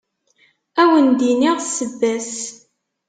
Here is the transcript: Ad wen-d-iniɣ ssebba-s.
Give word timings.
Ad 0.81 0.87
wen-d-iniɣ 0.89 1.57
ssebba-s. 1.61 2.33